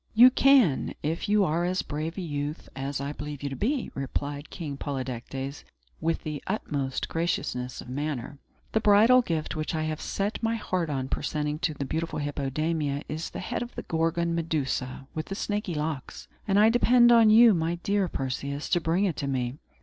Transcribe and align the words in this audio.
"You 0.15 0.31
can, 0.31 0.95
if 1.03 1.29
you 1.29 1.43
are 1.45 1.63
as 1.63 1.83
brave 1.83 2.17
a 2.17 2.21
youth 2.21 2.69
as 2.75 2.99
I 2.99 3.11
believe 3.13 3.43
you 3.43 3.49
to 3.49 3.55
be," 3.55 3.91
replied 3.93 4.49
King 4.49 4.75
Polydectes, 4.75 5.63
with 5.99 6.23
the 6.23 6.43
utmost 6.47 7.07
graciousness 7.07 7.81
of 7.81 7.87
manner. 7.87 8.39
"The 8.71 8.79
bridal 8.79 9.21
gift 9.21 9.55
which 9.55 9.75
I 9.75 9.83
have 9.83 10.01
set 10.01 10.41
my 10.41 10.55
heart 10.55 10.89
on 10.89 11.07
presenting 11.07 11.59
to 11.59 11.75
the 11.75 11.85
beautiful 11.85 12.17
Hippodamia 12.17 13.03
is 13.07 13.29
the 13.29 13.37
head 13.41 13.61
of 13.61 13.75
the 13.75 13.83
Gorgon 13.83 14.33
Medusa 14.33 15.05
with 15.13 15.27
the 15.27 15.35
snaky 15.35 15.75
locks; 15.75 16.27
and 16.47 16.57
I 16.59 16.69
depend 16.71 17.11
on 17.11 17.29
you, 17.29 17.53
my 17.53 17.75
dear 17.83 18.07
Perseus, 18.07 18.69
to 18.69 18.81
bring 18.81 19.05
it 19.05 19.17
to 19.17 19.27
me. 19.27 19.59